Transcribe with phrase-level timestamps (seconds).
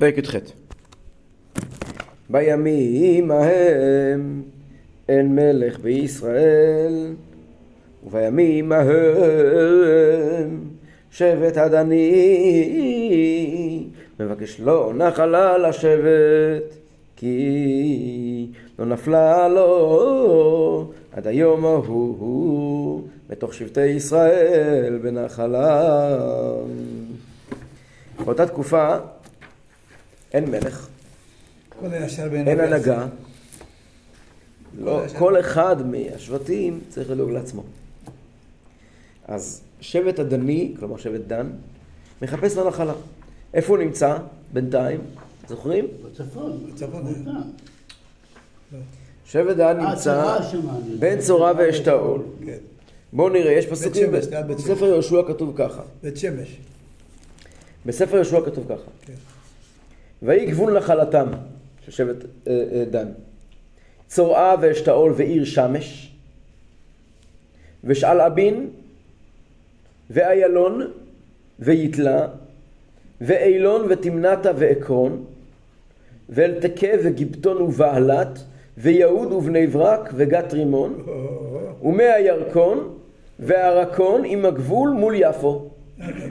[0.00, 0.34] פרק י"ח.
[2.30, 4.42] בימים ההם
[5.08, 7.14] אין מלך בישראל
[8.06, 10.60] ובימים ההם
[11.10, 12.10] שבט הדני.
[14.20, 16.76] מבקש לו נחלה לשבת
[17.16, 18.46] כי
[18.78, 26.16] לא נפלה לו עד היום ההוא בתוך שבטי ישראל בנחלה
[28.24, 28.96] באותה תקופה
[30.32, 30.88] אין מלך,
[32.46, 33.06] אין הנהגה,
[34.78, 37.62] לא, כל אחד מהשבטים צריך לדאוג לעצמו.
[39.28, 41.50] אז שבט הדני, כלומר שבט דן,
[42.22, 42.92] מחפש לו נחלה.
[43.54, 44.16] איפה הוא נמצא
[44.52, 45.00] בינתיים?
[45.48, 45.86] זוכרים?
[46.04, 46.66] בצפון.
[46.74, 47.14] בצפון.
[49.24, 50.38] שבט דן אה, נמצא
[50.98, 52.22] בין צורה ואשתאול.
[52.46, 52.58] כן.
[53.12, 54.26] בואו נראה, יש פסוקים, שמש.
[54.26, 55.82] בספר יהושע כתוב ככה.
[56.02, 56.56] בית שמש.
[57.86, 58.90] בספר יהושע כתוב ככה.
[60.22, 61.26] ויהי גבול נחלתם
[61.84, 63.08] של שבט אה, אה, דן.
[64.08, 66.12] צורעה ואשתאול ועיר שמש,
[67.84, 68.70] ושאל אבין,
[70.10, 70.90] ואיילון,
[71.58, 72.28] ויתלה,
[73.20, 75.24] ואילון ותמנתה ועקרון,
[76.28, 78.38] ואלתקה וגיבטון ובעלת,
[78.78, 81.02] ויהוד ובני ברק וגת רימון,
[81.82, 82.94] ומאה ירקון,
[83.38, 85.69] והרקון עם הגבול מול יפו.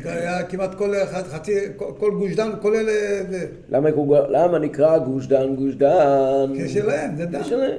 [0.06, 2.90] היה כמעט כל אחד, חצי, כל- גוש דן, כולל...
[2.90, 3.46] אה.
[3.70, 3.90] למה,
[4.30, 6.54] למה נקרא גוש דן גוש דן?
[6.56, 7.44] כי שלהם, זה דן.
[7.44, 7.78] זה שלהם.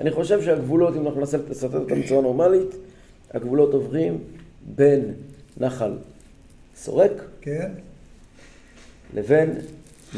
[0.00, 2.74] אני חושב שהגבולות, אם אנחנו ננסה לסרטט אותם בצורה נורמלית,
[3.34, 4.18] הגבולות עוברים
[4.74, 5.12] בין
[5.60, 5.92] נחל
[6.76, 7.70] סורק כן,
[9.14, 9.54] לבין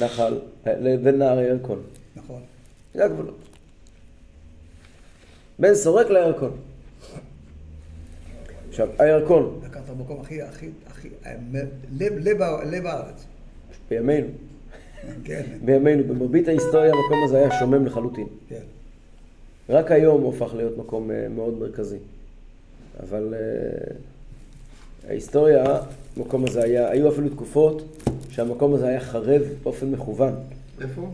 [0.00, 1.82] נחל, לבין נהר הירקון.
[2.16, 2.40] נכון.
[2.94, 3.38] זה הגבולות.
[5.58, 6.50] בין סורק לירקון.
[8.80, 11.08] עכשיו, הירקון, לקחת במקום הכי, הכי, הכי,
[11.98, 13.24] לב, לב, לב הארץ.
[13.90, 14.28] בימינו,
[15.24, 18.26] כן, בימינו, במרבית ההיסטוריה המקום הזה היה שומם לחלוטין.
[18.48, 18.62] כן.
[19.68, 21.98] רק היום הוא הפך להיות מקום אה, מאוד מרכזי.
[23.02, 23.94] אבל אה,
[25.08, 25.64] ההיסטוריה,
[26.16, 27.82] המקום הזה היה, היו אפילו תקופות
[28.30, 30.34] שהמקום הזה היה חרב באופן מכוון,
[30.80, 31.10] איפה?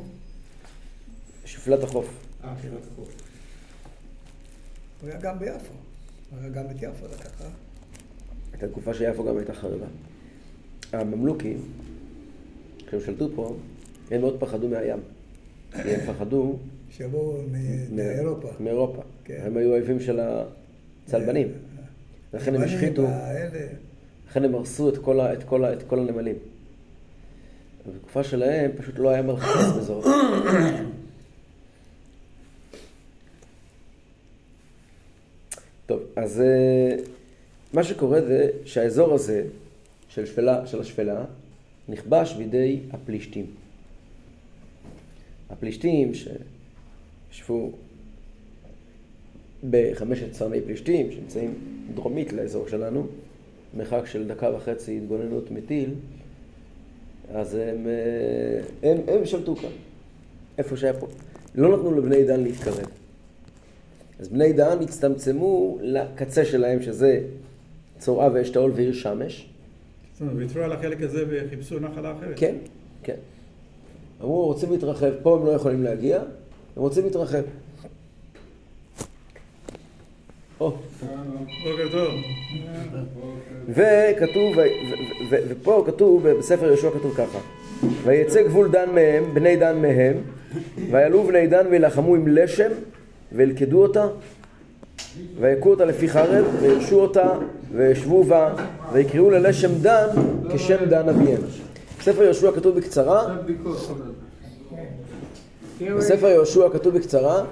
[1.44, 2.09] שפלת החוף.
[2.44, 3.09] אה, קריית החוף.
[5.03, 5.84] הוא היה גם ביפו.
[6.33, 7.47] היה גם את יפו לקח, אה?
[8.53, 9.87] הייתה תקופה שיפו גם הייתה חרבה.
[10.93, 11.59] הממלוכים,
[12.87, 13.57] כשהם שלטו פה,
[14.11, 14.99] הם מאוד פחדו מהים.
[15.83, 16.57] כי הם פחדו
[16.91, 17.43] שיבואו
[17.93, 18.49] מאירופה.
[18.61, 19.03] מאירופה.
[19.25, 19.43] כן.
[19.47, 20.21] הם היו אויבים של
[21.07, 21.49] הצלבנים.
[22.34, 23.07] לכן הם השחיתו.
[24.29, 26.37] לכן הם הרסו את כל, את כל, את כל הנמלים.
[27.89, 30.05] בתקופה שלהם פשוט לא היה לחפש באזור.
[36.17, 36.97] אז אה,
[37.73, 39.45] מה שקורה זה שהאזור הזה
[40.09, 41.25] של, שפלה, של השפלה
[41.89, 43.47] נכבש בידי הפלישתים.
[45.51, 47.73] הפלישתים שישבו
[49.71, 51.55] בחמשת צרני פלישתים שנמצאים
[51.95, 53.07] דרומית לאזור שלנו,
[53.77, 55.91] מרחק של דקה וחצי התגוננות מטיל,
[57.35, 59.71] אז הם, אה, הם, הם שלטו כאן,
[60.59, 61.07] איפה שהיה פה.
[61.55, 63.03] לא נתנו לבני דן להתקרב.
[64.19, 67.21] אז בני דן הצטמצמו לקצה שלהם, שזה
[67.99, 69.49] צורעה ואשתאול ועיר שמש.
[70.13, 72.33] זאת אומרת, ויתרו על החלק הזה וחיפשו נחלה אחרת.
[72.37, 72.55] כן,
[73.03, 73.17] כן.
[74.21, 76.17] אמרו, רוצים להתרחב, פה הם לא יכולים להגיע,
[76.77, 77.43] הם רוצים להתרחב.
[83.69, 84.57] וכתוב,
[85.31, 87.39] ופה כתוב, בספר יהושע כתוב ככה:
[88.05, 90.17] ויצא גבול דן מהם, בני דן מהם,
[90.91, 92.71] ויעלו בני דן וילחמו עם לשם,
[93.37, 94.06] וילכדו אותה,
[95.41, 97.33] ויכו אותה לפי חרב, וירשו אותה,
[97.72, 98.55] וישבו בה,
[98.93, 100.06] ויקראו ללשם דן
[100.55, 101.41] כשם דן אביהם.
[102.00, 103.37] בספר יהושע כתוב בקצרה,
[105.97, 107.45] בספר יהושע כתוב בקצרה,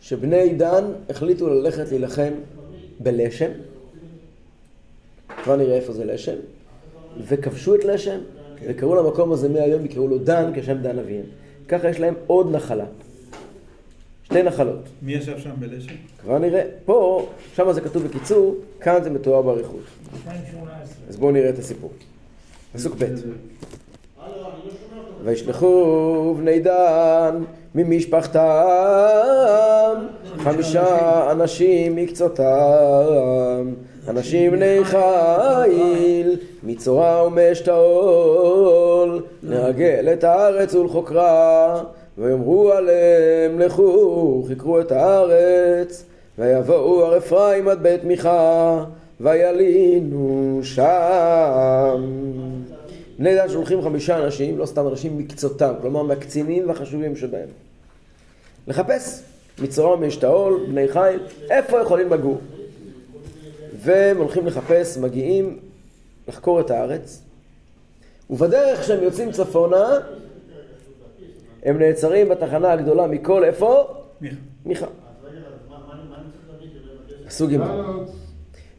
[0.00, 2.32] שבני דן החליטו ללכת להילחם
[3.00, 3.50] בלשם,
[5.44, 6.36] כבר נראה איפה זה לשם,
[7.26, 8.18] וכבשו את לשם,
[8.66, 11.24] וקראו למקום הזה מהיום, יקראו לו דן כשם דן אביהם.
[11.68, 12.84] ככה יש להם עוד נחלה.
[14.34, 14.88] שתי נחלות.
[15.02, 15.94] מי ישב שם בלשם?
[16.22, 16.62] כבר נראה.
[16.84, 19.80] פה, שם זה כתוב בקיצור, כאן זה מתואר באריכות.
[21.08, 21.92] אז בואו נראה את הסיפור.
[22.72, 23.04] פסוק ב'
[25.24, 27.42] וישלחו בני דן
[27.74, 28.40] ממשפחתם
[30.38, 33.74] חמישה אנשים מקצותם
[34.08, 41.82] אנשים בני חיל מצורע ומשתאול לרגל את הארץ ולחוקרה
[42.18, 46.04] ויאמרו עליהם לכו חקרו את הארץ
[46.38, 48.84] ויבואו הר אפרים עד בית מיכה
[49.20, 52.02] וילינו שם
[53.18, 57.48] בני דן שולחים חמישה אנשים, לא סתם אנשים מקצותם, כלומר מהקצינים והחשובים שבהם.
[58.66, 59.22] לחפש
[59.58, 61.20] מצורע ומשתאול, בני חיל,
[61.50, 62.40] איפה יכולים לגור.
[63.76, 65.58] והם הולכים לחפש, מגיעים
[66.28, 67.20] לחקור את הארץ,
[68.30, 69.98] ובדרך שהם יוצאים צפונה,
[71.64, 73.84] הם נעצרים בתחנה הגדולה מכל איפה?
[74.66, 74.86] מיכה.
[77.26, 77.58] פסוק ג'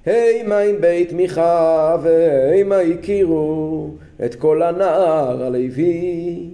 [0.05, 0.81] הימה עם.
[0.81, 3.89] בית מיכה והימה הכירו
[4.25, 6.49] את כל הנער הלוי?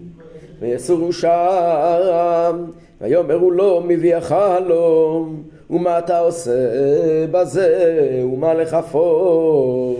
[0.59, 5.43] ויסורו שערם ויאמרו לו מביאך הלום?
[5.69, 6.69] ומה אתה עושה
[7.31, 8.21] בזה?
[8.23, 9.95] ומה לך פה?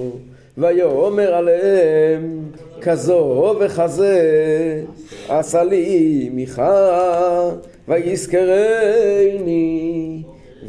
[0.57, 2.51] ויאמר עליהם
[2.81, 4.83] כזו וכזה
[5.29, 7.49] עשה לי מיכה
[7.87, 9.43] ויזכרני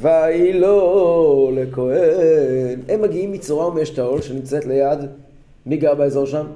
[0.00, 2.80] ויהי לו לכהן.
[2.88, 4.98] הם מגיעים מצורע ומאשתאול שנמצאת ליד,
[5.66, 6.46] מי גר באזור שם?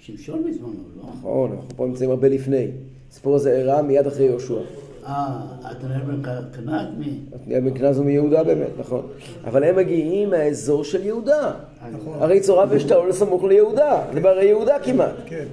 [0.00, 1.02] שמשון בזמנו, לא?
[1.18, 2.66] נכון, אנחנו פה נמצאים הרבה לפני.
[3.10, 4.60] הסיפור הזה אירע מיד אחרי יהושע.
[5.06, 5.26] אה,
[5.70, 6.22] אתה נראה בן
[6.52, 7.18] קנאת מי?
[7.56, 9.06] המקנה הזו מיהודה באמת, נכון.
[9.44, 11.52] אבל הם מגיעים מהאזור של יהודה.
[11.92, 12.16] נכון.
[12.20, 15.14] הרי צורע ואשתאול סמוך ליהודה, זה בהרי יהודה כמעט.
[15.26, 15.44] כן.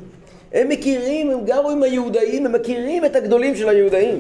[0.54, 4.20] הם מכירים, הם גרו עם היהודאים, הם מכירים את הגדולים של היהודאים.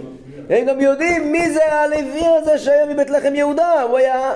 [0.49, 4.33] הם גם יודעים מי זה הלוי הזה שהיה מבית לחם יהודה, הוא היה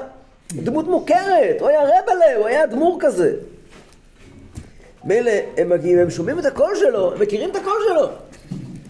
[0.53, 3.33] דמות מוכרת, הוא היה רבלה, הוא היה אדמו"ר כזה.
[5.03, 8.07] מילא הם מגיעים, הם שומעים את הקול שלו, הם מכירים את הקול שלו.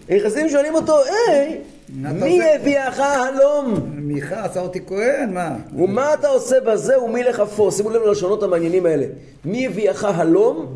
[0.08, 1.60] הם נכנסים שואלים אותו, היי,
[1.96, 3.74] מי עושה?" הביאך הלום?
[3.96, 5.56] מיכה עשה אותי כהן, מה?
[5.78, 7.72] ומה אתה עושה בזה ומי לחפו?
[7.72, 9.06] שימו לב ללשונות המעניינים האלה.
[9.44, 10.66] מי הביאך הלום?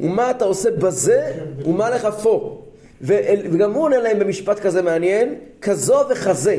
[0.00, 1.32] ומה אתה עושה בזה
[1.64, 2.58] ומה לחפו?
[3.00, 6.56] ואל- וגם הוא עונה להם במשפט כזה מעניין, כזו וכזה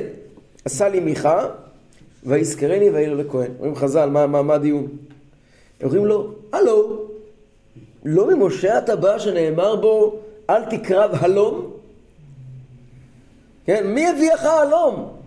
[0.66, 1.48] עשה לי מיכה,
[2.24, 3.52] ויזכרני ויהי לו לכהן.
[3.60, 4.88] אומרים חז"ל, מה, מה, מה הדיון?
[5.84, 7.02] אומרים לו, הלו,
[8.06, 10.16] לא ממשה אתה בא שנאמר בו,
[10.50, 11.72] אל תקרב הלום?
[13.72, 15.18] כן, מי הביאך הלום?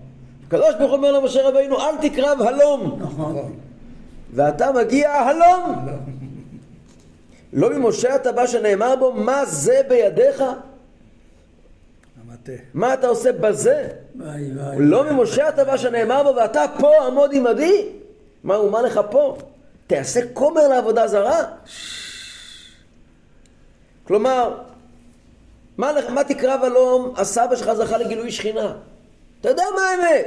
[0.47, 2.99] הקדוש ברוך הוא אומר למשה רבינו, אל תקרב הלום.
[3.03, 3.53] נכון.
[4.35, 5.87] ואתה מגיע הלום.
[7.53, 10.45] לא ממשה אתה בא שנאמר בו, מה זה בידיך?
[12.23, 12.53] המטה.
[12.75, 13.89] מה אתה עושה בזה?
[14.79, 17.89] לא ממשה אתה בא שנאמר בו, ואתה פה עמוד עמדי?
[18.45, 19.37] מה, ומה לך פה?
[19.87, 21.43] תעשה כומר לעבודה זרה?
[24.05, 24.55] כלומר,
[25.79, 27.15] מה, לך- מה תקרב הלום?
[27.17, 28.73] הסבא שלך זכה לגילוי שכינה.
[29.41, 30.27] אתה יודע מה האמת?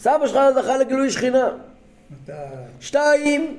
[0.00, 1.48] סבא שלך זכה לגילוי שכינה.
[2.80, 3.56] שתיים,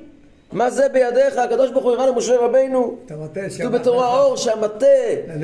[0.52, 1.38] מה זה בידיך?
[1.38, 2.36] הקדוש ברוך הוא הראה למשה
[3.16, 4.86] מטה כתוב בתורה אור שהמטה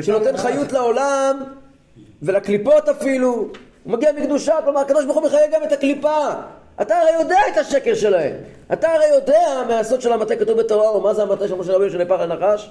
[0.03, 1.43] שנותן חיות לעולם
[2.23, 3.51] ולקליפות אפילו, הוא
[3.93, 6.29] מגיע מקדושה, כלומר הקדוש ברוך הוא מחיה גם את הקליפה.
[6.83, 8.33] אתה הרי יודע את השקר שלהם.
[8.73, 11.91] אתה הרי יודע מהסוד של המטה, כתוב בתורה אור, מה זה המטה של משה רבינו
[11.91, 12.71] שנהפך לנחש?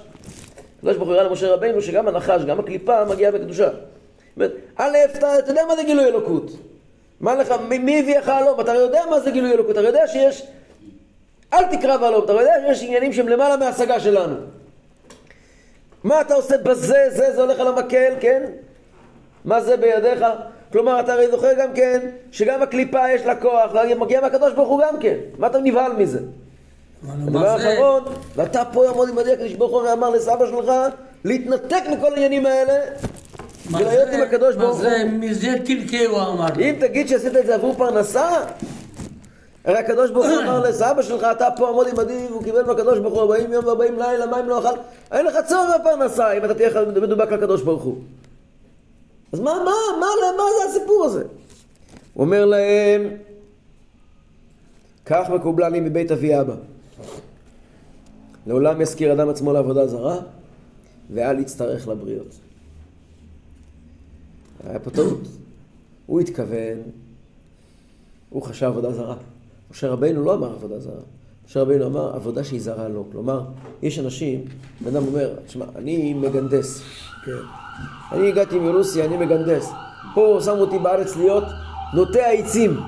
[0.78, 3.68] הקדוש ברוך הוא הראה למשה רבינו שגם הנחש, גם הקליפה מגיעה בקדושה.
[3.68, 6.50] זאת אומרת, א', אתה, יודע מה זה גילוי אלוקות.
[7.20, 8.60] מה לך, מי, הביא לך הלום?
[8.60, 10.46] אתה יודע מה זה גילוי אלוקות, אתה יודע שיש
[11.52, 14.36] אל תקרב הלום, אתה יודע שיש עניינים שהם למעלה מההשגה שלנו.
[16.04, 18.42] מה אתה עושה בזה, זה, זה הולך על המקל, כן?
[19.44, 20.24] מה זה בידיך?
[20.72, 24.80] כלומר, אתה הרי זוכר גם כן, שגם הקליפה יש לה כוח, ומגיע מהקדוש ברוך הוא
[24.82, 25.16] גם כן.
[25.38, 26.20] מה אתה נבהל מזה?
[27.06, 27.50] הדבר מה?
[27.50, 28.02] האחרון,
[28.36, 30.72] ואתה פה יעמוד עמדי הקדוש ברוך הוא ואמר לסבא שלך
[31.24, 32.74] להתנתק מכל העניינים האלה
[33.70, 34.08] מה ולהיות?
[34.12, 34.82] עם הקדוש מה ברוך הוא.
[34.82, 35.04] זה?
[35.04, 36.46] מזה תלקהו אמר.
[36.60, 38.30] אם תגיד שעשית את זה עבור פרנסה,
[39.64, 43.14] הרי הקדוש ברוך הוא אמר לסבא שלך, אתה פה עמוד עמדי, והוא קיבל מהקדוש ברוך
[43.14, 44.78] הוא 40 יום ו-40 לילה, מים לא אכל,
[45.12, 46.70] אין לך צורך בפרנסה אם אתה תהיה
[47.02, 47.96] מדובק לקדוש ברוך הוא.
[49.32, 50.06] אז מה, מה, מה,
[50.36, 51.22] מה זה הסיפור הזה?
[52.14, 53.10] הוא אומר להם,
[55.06, 56.54] כך מקובלה לי מבית אבי אבא.
[58.48, 60.16] לעולם יזכיר אדם עצמו לעבודה זרה,
[61.10, 62.34] ואל יצטרך לבריות.
[64.64, 65.20] היה פה טעות.
[66.06, 66.78] הוא התכוון,
[68.30, 69.16] הוא חשב עבודה זרה.
[69.70, 71.00] משה רבינו לא אמר עבודה זרה.
[71.48, 73.04] משה רבינו אמר עבודה שהיא זרה לו.
[73.12, 73.44] כלומר,
[73.82, 74.44] יש אנשים,
[74.80, 76.82] בן אדם אומר, תשמע, אני מגנדס.
[77.24, 77.32] כן.
[78.12, 79.70] אני הגעתי מרוסיה, אני מגנדס.
[80.14, 81.44] פה שמו אותי בארץ להיות
[81.94, 82.80] נוטע עצים.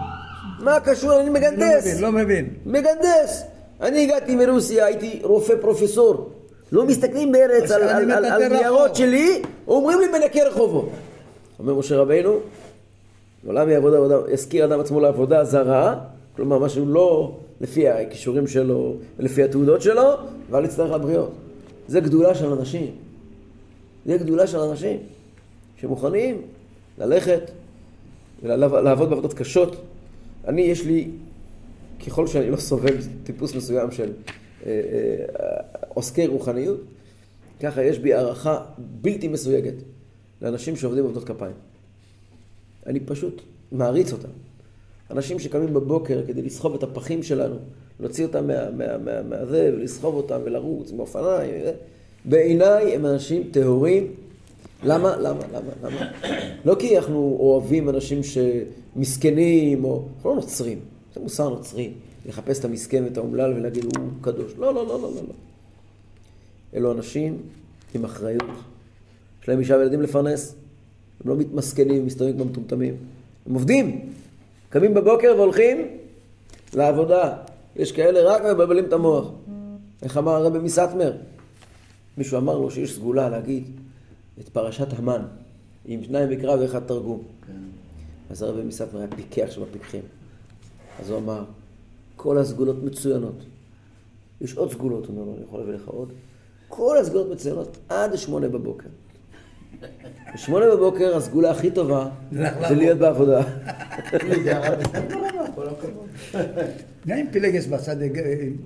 [0.58, 1.20] מה קשור?
[1.20, 1.86] אני לא מגנדס.
[1.86, 2.54] מבין, לא מבין.
[2.66, 3.49] מגנדס.
[3.82, 6.30] אני הגעתי מרוסיה, הייתי רופא פרופסור.
[6.72, 8.48] לא מסתכלים בארץ על.
[8.48, 10.88] ניירות שלי, אומרים לי בנקי רחובו.
[11.58, 12.36] אומר משה רבינו,
[13.44, 15.98] לעולם יעבוד עבודה, יזכיר אדם עצמו לעבודה זרה,
[16.36, 20.12] כלומר משהו לא לפי הכישורים שלו, לפי התעודות שלו,
[20.50, 21.30] ואל יצטרך לבריות.
[21.88, 22.90] זה גדולה של אנשים.
[24.06, 24.98] זה גדולה של אנשים
[25.80, 26.42] שמוכנים
[26.98, 27.50] ללכת
[28.42, 29.76] ולעבוד בעבודות קשות.
[30.48, 31.08] אני, יש לי,
[32.06, 34.12] ככל שאני לא סובל טיפוס מסוים של
[34.66, 35.56] אה, אה,
[35.88, 36.80] עוסקי רוחניות,
[37.60, 39.74] ככה יש בי הערכה בלתי מסויגת
[40.42, 41.54] לאנשים שעובדים בעבודות כפיים.
[42.86, 43.42] אני פשוט
[43.72, 44.28] מעריץ אותם.
[45.10, 47.56] אנשים שקמים בבוקר כדי לסחוב את הפחים שלנו,
[48.00, 51.72] להוציא אותם מה, מה, מה, מהזה, ולסחוב אותם ולרוץ עם אופניים, וזה.
[52.24, 54.06] בעיניי הם אנשים טהורים.
[54.84, 55.16] למה?
[55.16, 55.40] למה?
[55.52, 55.72] למה?
[55.82, 56.10] למה?
[56.64, 60.04] לא כי אנחנו אוהבים אנשים שמסכנים, או...
[60.16, 60.78] אנחנו לא נוצרים.
[61.14, 61.92] זה מוסר נוצרי,
[62.26, 64.52] לחפש את המסכן ואת האומלל ולהגיד הוא קדוש.
[64.58, 65.14] לא, לא, לא, לא, לא.
[65.14, 65.34] לא.
[66.74, 67.38] אלו אנשים
[67.94, 68.42] עם אחריות.
[69.42, 70.54] יש להם אישה וילדים לפרנס.
[71.24, 72.96] הם לא מתמסכנים, מסתובבים כמו מטומטמים.
[73.46, 74.12] הם עובדים.
[74.68, 75.86] קמים בבוקר והולכים
[76.74, 77.36] לעבודה.
[77.76, 79.30] יש כאלה רק מבלבלים את המוח.
[80.02, 81.12] איך אמר הרבי מסטמר?
[82.18, 83.64] מישהו אמר לו שיש סגולה להגיד
[84.40, 85.22] את פרשת המן,
[85.84, 87.22] עם שניים מקרא ואחד תרגום.
[88.30, 90.02] אז הרבי מסטמר היה פיקח שם הפיקחים.
[91.00, 91.44] אז הוא אמר,
[92.16, 93.44] כל הסגולות מצוינות.
[94.40, 96.12] יש עוד סגולות, הוא אומר לו, אני יכול להביא לך עוד.
[96.68, 98.88] כל הסגולות מצוינות עד שמונה בבוקר.
[100.34, 103.42] בשמונה בבוקר הסגולה הכי טובה זה להיות בעבודה.
[107.06, 107.96] גם עם פילגש בצד,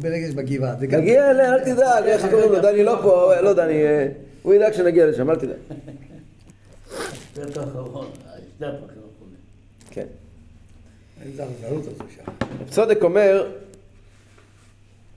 [0.00, 0.76] פילגש בגבעה.
[0.76, 4.08] תגיע אליה, אל תדאג, איך קוראים לו, דני לא פה, לא דני, אה,
[4.42, 5.56] הוא ידאג שנגיע לשם, אל תדאג.
[6.90, 9.30] ה-stop האחרון, ה-stop האחרון.
[9.90, 10.06] כן.
[11.24, 12.32] איזה אכזרות הזו שם.
[12.60, 13.52] רב צדוק אומר,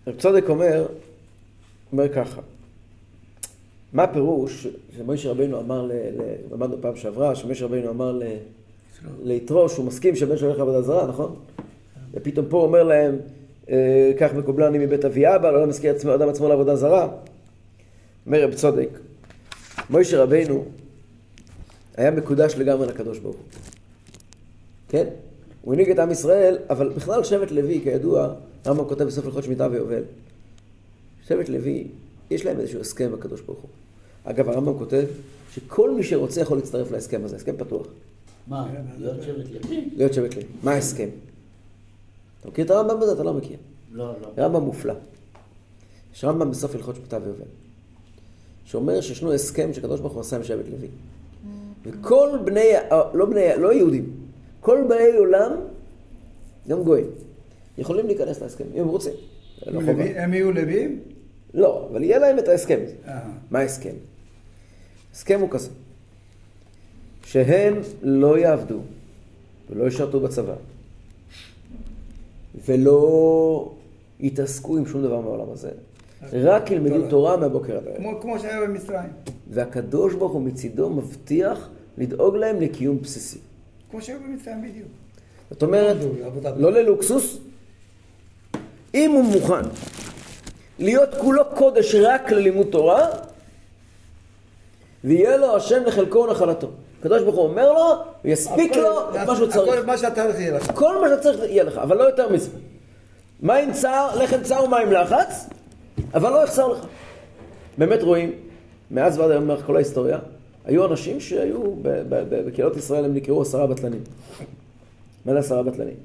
[0.07, 0.87] רב צדוק אומר,
[1.91, 2.41] אומר ככה,
[3.93, 5.89] מה הפירוש שמוישה רבינו אמר,
[6.51, 8.19] למדנו פעם שעברה, שמוישה רבינו אמר
[9.23, 11.35] ליתרו שהוא מסכים שהבן שלו ילך לעבודה זרה, נכון?
[12.13, 13.17] ופתאום פה הוא אומר להם,
[13.69, 17.07] אה, קח מקובלני מבית אבי אבא, לא מזכיר אדם עצמו לעבודה זרה.
[18.25, 18.89] אומר רב צודק,
[19.89, 20.65] מוישה רבינו
[21.97, 23.45] היה מקודש לגמרי לקדוש ברוך הוא.
[24.89, 25.05] כן?
[25.61, 28.33] הוא הנהיג את עם ישראל, אבל בכלל שבט לוי, כידוע,
[28.65, 30.03] הרמב"ם כותב בסוף הלכות שמיטה ויובל.
[31.27, 31.87] שבט לוי,
[32.31, 33.69] יש להם איזשהו הסכם בקדוש ברוך הוא.
[34.23, 35.05] אגב, הרמב"ם כותב
[35.53, 37.87] שכל מי שרוצה יכול להצטרף להסכם הזה, הסכם פתוח.
[38.47, 38.67] מה,
[38.99, 39.89] להיות שבט לוי?
[39.95, 40.45] להיות שבט לוי.
[40.63, 41.09] מה ההסכם?
[42.39, 43.13] אתה מכיר את הרמב"ם בזה?
[43.13, 43.57] אתה לא מכיר.
[43.91, 44.43] לא, לא.
[44.43, 44.93] רמב"ם מופלא.
[46.15, 47.45] יש רמב"ם בסוף הלכות שמיטה ויובל,
[48.65, 50.87] שאומר שישנו הסכם שקדוש ברוך הוא עשה עם שבט לוי.
[51.85, 52.71] וכל בני,
[53.13, 54.13] לא בני, לא יהודים,
[54.61, 55.51] כל באי עולם,
[56.67, 57.05] גם גויים,
[57.77, 59.13] יכולים להיכנס להסכם, אם הם רוצים.
[59.67, 59.79] לא
[60.15, 60.99] הם יהיו לוויים?
[61.53, 62.93] לא, אבל יהיה להם את ההסכם הזה.
[63.07, 63.19] אה.
[63.51, 63.93] מה ההסכם?
[65.11, 65.69] ההסכם הוא כזה,
[67.25, 68.79] שהם לא יעבדו
[69.69, 70.55] ולא ישרתו בצבא
[72.67, 73.71] ולא
[74.19, 75.69] יתעסקו עם שום דבר מהעולם הזה,
[76.33, 77.37] רק ילמדו תורה.
[77.37, 77.97] מהבוקר עד הערב.
[77.97, 79.09] כמו- כמו שהיה במצרים.
[79.49, 83.37] והקדוש ברוך הוא מצידו מבטיח לדאוג להם לקיום בסיסי.
[83.91, 84.87] כמו שהיה במצרים בדיוק.
[85.51, 85.97] זאת אומרת,
[86.43, 86.71] לא.
[86.71, 87.37] לא ללוקסוס,
[88.93, 89.61] אם הוא מוכן
[90.79, 93.07] להיות כולו קודש רק ללימוד תורה,
[95.03, 96.69] ויהיה לו השם לחלקו ונחלתו.
[96.99, 97.93] הקדוש ברוך הוא אומר לו,
[98.25, 99.85] ויספיק הכל- לו את מה שהוא צריך.
[99.85, 100.71] מה שאתה רוצה יהיה לך.
[100.75, 102.49] כל מה שצריך יהיה לך, אבל לא יותר מזה.
[103.41, 105.49] מים צר, לחם צר ומים לחץ,
[106.13, 106.85] אבל לא יחסר לך.
[107.77, 108.31] באמת רואים,
[108.91, 110.17] מאז ועד היום, כל ההיסטוריה,
[110.67, 111.59] היו אנשים שהיו,
[112.29, 114.01] בקהילות ישראל הם נקראו עשרה בטלנים.
[115.25, 115.95] מה זה עשרה בטלנים?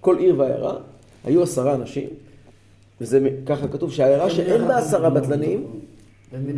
[0.00, 0.76] כל עיר ועיירה,
[1.24, 2.08] היו עשרה אנשים,
[3.00, 5.66] וזה ככה כתוב שהעיירה שאין בה עשרה בטלנים.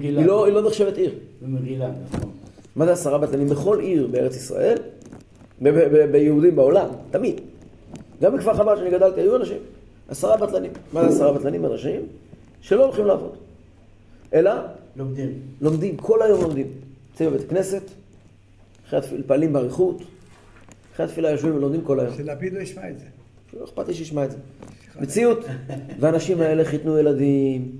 [0.00, 1.14] היא לא, היא לא נחשבת עיר.
[1.42, 2.30] במגילה, נכון.
[2.76, 3.48] מה זה עשרה בטלנים?
[3.48, 4.78] בכל עיר בארץ ישראל,
[6.10, 7.40] ביהודים בעולם, תמיד.
[8.22, 9.58] גם בכפר חב"ד שאני גדלתי היו אנשים,
[10.08, 10.72] עשרה בטלנים.
[10.92, 11.66] מה זה עשרה בטלנים?
[11.66, 12.00] אנשים
[12.60, 13.32] שלא הולכים לעבוד,
[14.34, 14.52] אלא
[14.96, 15.32] לומדים.
[15.60, 16.66] לומדים, כל היום לומדים.
[17.24, 17.82] יוצאים בבית כנסת,
[18.86, 20.02] אחרי התפילה, פעלים באריכות,
[20.94, 22.16] אחרי התפילה יושבים ולומדים כל היום.
[22.16, 23.04] שלפיד לא ישמע את זה.
[23.52, 24.36] לא אכפת לי שישמע את זה.
[25.00, 25.44] מציאות.
[26.00, 27.70] והאנשים האלה חיתנו ילדים,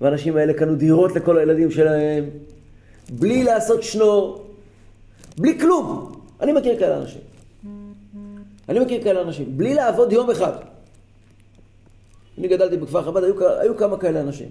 [0.00, 2.24] והאנשים האלה קנו דירות לכל הילדים שלהם,
[3.10, 4.46] בלי לעשות שנור,
[5.38, 6.12] בלי כלום.
[6.40, 7.20] אני מכיר כאלה אנשים.
[8.68, 10.52] אני מכיר כאלה אנשים, בלי לעבוד יום אחד.
[12.38, 14.48] אני גדלתי בכפר חב"ד, היו, היו כמה כאלה אנשים.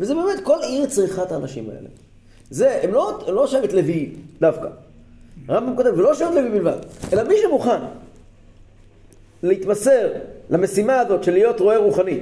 [0.00, 1.88] וזה באמת, כל עיר צריכה את האנשים האלה.
[2.50, 4.68] זה, הם לא, לא שבט לוי דווקא.
[5.48, 6.78] הרמב"ם כותב, ולא שבט לוי בלבד,
[7.12, 7.80] אלא מי שמוכן
[9.42, 10.08] להתמסר
[10.50, 12.20] למשימה הזאת של להיות רועה רוחני,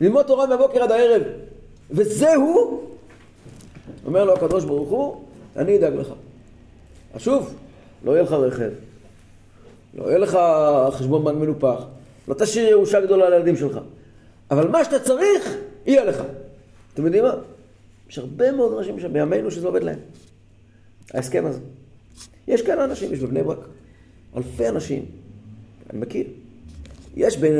[0.00, 1.22] ללמוד תורה מהבוקר עד הערב,
[1.90, 2.80] וזהו,
[4.06, 5.24] אומר לו הקדוש ברוך הוא,
[5.56, 6.12] אני אדאג לך.
[7.14, 7.54] אז שוב,
[8.04, 8.70] לא יהיה לך רכב,
[9.94, 10.38] לא יהיה לך
[10.90, 11.84] חשבון בנק מנופח,
[12.28, 13.78] לא תשאיר ירושה גדולה לילדים שלך,
[14.50, 16.22] אבל מה שאתה צריך, יהיה לך.
[16.94, 17.34] אתם יודעים מה?
[18.10, 19.98] יש הרבה מאוד אנשים שם בימינו שזה עובד להם.
[21.14, 21.60] ההסכם הזה.
[22.48, 23.58] יש כאלה אנשים, יש בבני ברק.
[24.36, 25.04] אלפי אנשים,
[25.90, 26.26] אני מכיר.
[27.16, 27.52] יש בין,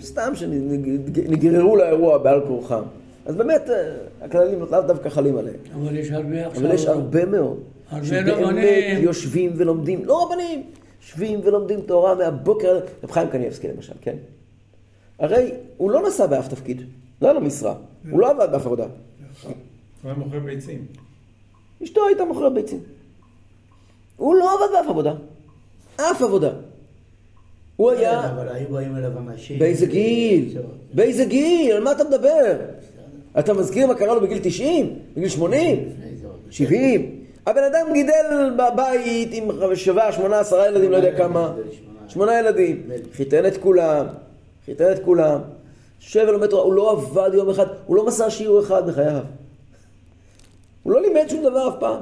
[0.00, 2.82] סתם שנגררו לאירוע בעל כורחם.
[3.26, 5.56] אז באמת, אה, הכללים לאו דווקא חלים עליהם.
[5.74, 6.64] אבל יש הרבה עכשיו...
[6.64, 9.02] אבל יש הרבה מאוד, הרבה רבנים.
[9.02, 10.62] יושבים ולומדים, לא רבנים,
[11.02, 14.16] יושבים ולומדים תורה מהבוקר, רב חיים קניאבסקי למשל, כן?
[15.18, 16.82] הרי הוא לא נשא באף תפקיד,
[17.22, 17.74] לא היה לו משרה,
[18.10, 18.86] הוא לא עבד באף עבודה.
[20.08, 20.86] הוא היה מוכר ביצים.
[21.82, 22.80] אשתו הייתה מוכרת ביצים.
[24.16, 25.14] הוא לא עבד באף עבודה.
[25.96, 26.50] אף עבודה.
[27.76, 28.22] הוא היה...
[28.22, 29.58] כן, אבל היו באים אליו אנשים.
[29.58, 30.58] באיזה גיל?
[30.94, 31.72] באיזה גיל?
[31.72, 32.56] על מה אתה מדבר?
[33.38, 34.98] אתה מזכיר מה קרה לו בגיל 90?
[35.16, 35.78] בגיל 80?
[35.78, 36.36] לפני זה עוד.
[36.50, 37.24] 70?
[37.46, 41.54] הבן אדם גידל בבית עם שבעה, שמונה, עשרה ילדים, לא יודע כמה.
[42.08, 42.82] שמונה ילדים.
[43.12, 44.06] חיתן את כולם,
[44.66, 45.40] חיתן את כולם.
[46.02, 49.22] יושב ולומד תורה, הוא לא עבד יום אחד, הוא לא מסר שיעור אחד בחייו.
[50.88, 52.00] הוא לא לימד שום דבר אף פעם.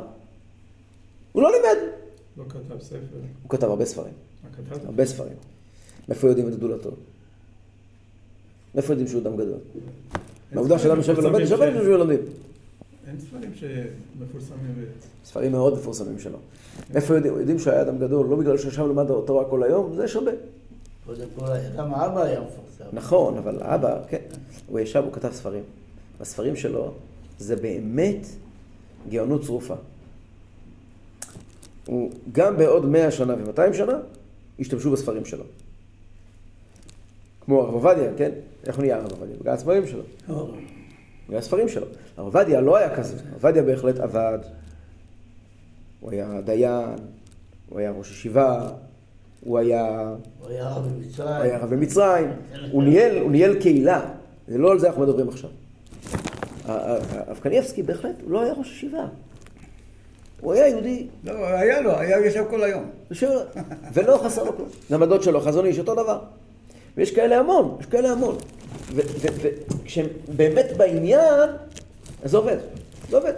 [1.32, 1.82] הוא לא לימד.
[2.36, 2.96] לא כתב ספר.
[3.42, 4.12] הוא כתב הרבה ספרים?
[4.86, 5.32] הרבה ספרים.
[6.08, 6.90] מאיפה יודעים את גדולתו?
[8.74, 9.58] מאיפה יודעים שהוא אדם גדול?
[10.52, 12.18] מהעובדה שאדם יושב ולומד, יושב ולומד ולומדים.
[13.08, 14.84] אין ספרים שמפורסמים.
[15.24, 16.38] ספרים מאוד מפורסמים שלו.
[16.94, 17.38] איפה יודעים?
[17.38, 20.32] יודעים שהיה אדם גדול, לא בגלל שישב ולמד תורה כל היום, זה יש הרבה.
[21.06, 21.44] קודם כל,
[21.76, 22.84] גם האבא היה מפורסם.
[22.92, 24.20] נכון, אבל אבא, כן,
[24.66, 25.62] הוא ישב, הוא כתב ספרים.
[26.20, 26.92] הספרים שלו
[27.38, 28.26] זה באמת
[29.08, 29.74] גאונות צרופה.
[31.86, 33.98] הוא גם בעוד מאה שנה ומאתיים שנה,
[34.60, 35.44] השתמשו בספרים שלו.
[37.40, 38.30] כמו הרב עובדיה, כן?
[38.66, 39.36] איך נהיה הרב עובדיה?
[39.40, 40.02] בגלל הספרים שלו.
[40.26, 40.56] טוב.
[41.26, 41.86] בגלל הספרים שלו.
[42.16, 43.16] הרב עובדיה לא היה כזה.
[43.16, 44.38] הרב עובדיה בהחלט עבד.
[46.00, 46.96] הוא היה דיין,
[47.68, 48.68] הוא היה ראש ישיבה,
[49.40, 50.14] הוא היה...
[50.40, 51.28] הוא היה רב במצרים.
[51.28, 52.28] הוא היה רב במצרים,
[52.70, 52.82] הוא
[53.30, 54.10] ניהל קהילה,
[54.48, 55.50] זה לא על זה אנחנו מדברים עכשיו.
[56.66, 59.04] הרב קניאבסקי בהחלט, הוא לא היה ראש ישיבה.
[60.40, 62.90] הוא היה יהודי, לא, היה לו, היה יושב כל היום.
[63.92, 64.68] ולא חסר לו כלום.
[64.92, 66.18] גם הדוד שלו, חזון איש, אותו דבר.
[66.96, 68.36] ויש כאלה המון, יש כאלה המון.
[68.94, 70.06] וכשהם
[70.36, 71.50] באמת בעניין,
[72.24, 72.56] אז זה עובד.
[73.10, 73.32] זה עובד.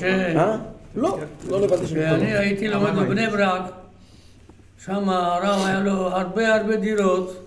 [0.00, 0.02] ש...
[0.02, 0.56] אה?
[0.96, 1.18] לא,
[1.48, 1.94] לא לבדתי שם.
[1.94, 3.62] כשאני הייתי לומד בבני ברק,
[4.84, 7.44] שם הרב היה לו הרבה הרבה דירות,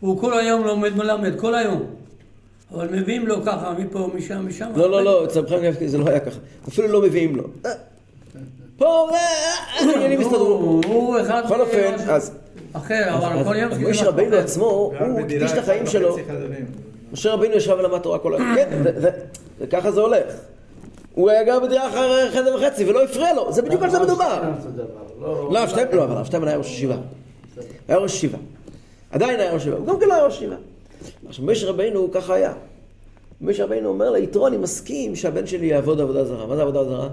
[0.00, 2.01] הוא כל היום לומד מלמד, כל היום.
[2.74, 4.66] אבל מביאים לו ככה, מפה, משם, משם.
[4.76, 6.38] לא, לא, לא, אצל רב חיים זה לא היה ככה.
[6.68, 7.44] אפילו לא מביאים לו.
[7.66, 7.70] אה,
[8.76, 10.40] פה, אה, אה, העניינים הסתדרו.
[10.54, 11.42] הוא- הוא אחד...
[11.44, 12.32] בכל אופן, אז...
[12.72, 13.72] אחר, אבל כל יום...
[13.72, 16.16] אז משה רבינו עצמו, הוא הקדיש את החיים שלו.
[17.12, 18.54] משה רבינו ישב ולמד תורה כל היום.
[18.54, 19.10] כן, זה- זה-
[19.60, 20.24] זה- ככה זה הולך.
[21.14, 24.42] הוא היה גר בדירה אחר חדר וחצי ולא הפריע לו, זה בדיוק על זה מדובר.
[25.20, 26.94] לא, לא, שטיין, לא, אבל הרב שטיין היה ראש ישיבה.
[27.88, 28.38] היה ראש ישיבה.
[29.10, 30.56] עדיין היה ראש ישיבה, הוא גם כן היה ראש ישיבה.
[31.26, 32.52] עכשיו, משה רבינו ככה היה.
[33.40, 36.46] משה רבינו אומר ליתרו, אני מסכים שהבן שלי יעבוד עבודה זרה.
[36.46, 37.08] מה זה עבודה זרה?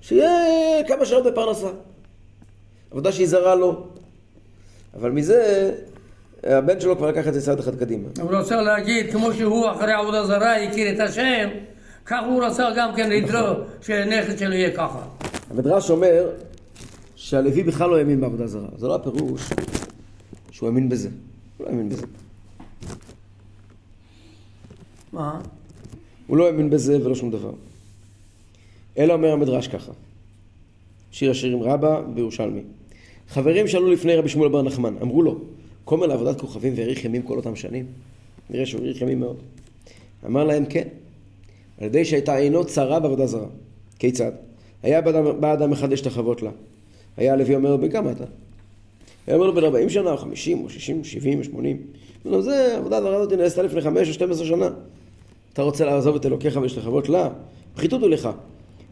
[0.00, 1.68] שיהיה כמה שעות בפרנסה.
[2.90, 3.86] עבודה שהיא זרה לו.
[4.94, 5.70] אבל מזה,
[6.44, 8.08] הבן שלו כבר לקח את זה צעד אחד קדימה.
[8.20, 11.48] הוא רוצה להגיד, כמו שהוא אחרי עבודה זרה הכיר את השם,
[12.06, 15.02] כך הוא רצה גם כן לדרוש שהנכד שלו יהיה ככה.
[15.50, 16.30] המדרש אומר
[17.16, 18.68] שהלוי בכלל לא האמין בעבודה זרה.
[18.76, 19.50] זה לא הפירוש
[20.50, 21.08] שהוא האמין בזה.
[21.56, 22.06] הוא לא האמין בזה.
[25.12, 25.40] מה?
[26.26, 27.52] הוא לא האמין בזה ולא שום דבר.
[28.98, 29.92] אלא אומר המדרש ככה,
[31.10, 32.60] שיר השירים רבה בירושלמי.
[33.28, 35.38] חברים שאלו לפני רבי שמואל בר נחמן, אמרו לו,
[35.84, 37.86] כומר לעבודת כוכבים והאריך ימים כל אותם שנים?
[38.50, 39.36] נראה שהוא האריך ימים מאוד.
[40.26, 40.88] אמר להם כן,
[41.78, 43.46] על ידי שהייתה עינו צרה בעבודה זרה.
[43.98, 44.32] כיצד?
[44.82, 46.50] היה בא אדם- אחד להשתחוות לה.
[47.16, 48.24] היה הלוי אומר לו, בן כמה אתה?
[49.26, 51.76] היה אומר לו בן 40 שנה, או 50, או 60, 70, או 80.
[52.26, 54.70] אמר לו, זה, עבודה זרה הזאת נעשתה לפני 5 או 12 שנה.
[55.58, 57.28] אתה רוצה לעזוב את אלוקיך ולהשתחוות לה?
[57.74, 58.28] פחיתות הוא לך.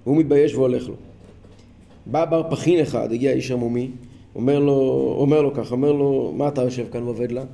[0.07, 0.95] והוא מתבייש והולך לו.
[2.07, 3.91] בא בר פחין אחד, הגיע איש עמומי,
[4.35, 7.45] אומר לו, אומר לו ככה, אומר לו, מה אתה יושב כאן ועובד לה?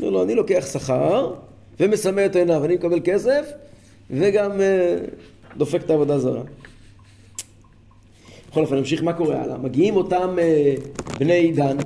[0.00, 1.34] אומר לו, אני לוקח שכר
[1.80, 3.52] ומסמא את עיניו, אני מקבל כסף
[4.10, 4.96] וגם אה,
[5.56, 6.42] דופק את העבודה הזרה.
[8.50, 9.58] בכל אופן, נמשיך מה קורה הלאה.
[9.58, 10.74] מגיעים אותם אה,
[11.18, 11.76] בני דן,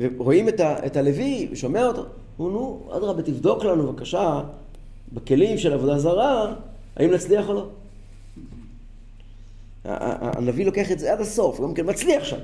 [0.00, 2.04] ורואים את, ה, את הלוי, ושומע אותו.
[2.36, 4.40] הוא נו, אדרבה, תבדוק לנו בבקשה,
[5.12, 6.52] בכלים של עבודה זרה,
[6.96, 7.66] האם נצליח או לא.
[9.84, 12.36] הנביא לוקח את זה עד הסוף, גם כן מצליח שם.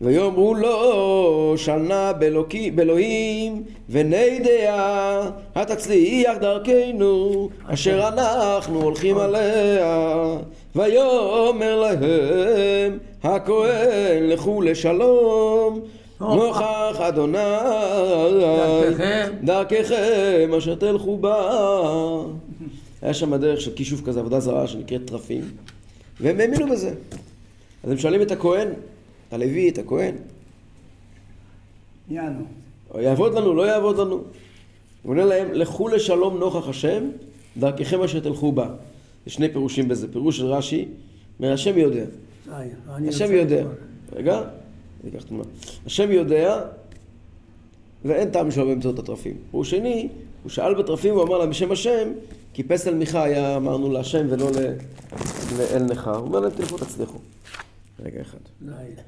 [0.00, 5.20] ויאמרו לו, שנה באלוקי- באלוהים, ונדע,
[5.54, 10.36] התצליח דרכנו, אשר אנחנו הולכים עליה.
[10.76, 15.80] ויאמר להם, הכהן לכו לשלום,
[16.20, 17.38] נוכח אדוני,
[19.44, 20.54] דרככם.
[20.58, 21.50] אשר תלכו בה.
[23.02, 25.44] היה שם דרך של כישוף כזה, עבודה זרה שנקראת טרפים,
[26.20, 26.94] והם האמינו בזה.
[27.84, 28.68] אז הם שואלים את הכהן,
[29.28, 30.14] את הלוי, את הכהן,
[32.10, 32.44] יענו.
[32.98, 34.14] יעבוד לנו, לא יעבוד לנו.
[34.14, 34.24] הוא
[35.04, 37.04] עונה להם, לכו לשלום נוכח השם,
[37.56, 38.68] דרככם אשר תלכו בה.
[39.26, 40.12] יש שני פירושים בזה.
[40.12, 40.88] פירוש של רש"י,
[41.38, 42.04] אומר, השם יודע.
[43.08, 43.64] השם יודע.
[44.12, 44.42] רגע,
[45.04, 45.44] אני אקח תמונה.
[45.86, 46.62] השם יודע,
[48.04, 49.36] ואין טעם לשאול באמצעות התרפים.
[49.50, 50.08] פירוש שני,
[50.42, 52.12] הוא שאל בתרפים, הוא אמר להם בשם השם,
[52.52, 54.50] כי פסל מיכה היה, אמרנו, להשם ולא
[55.58, 56.16] לאל נכר.
[56.16, 57.18] הוא אומר להם, תלכו תצליחו.
[58.04, 58.38] רגע אחד.
[58.62, 59.02] די.